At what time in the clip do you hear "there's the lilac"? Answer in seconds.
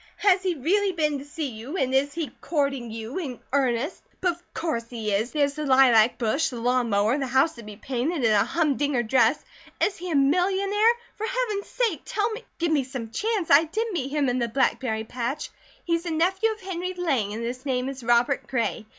5.29-6.17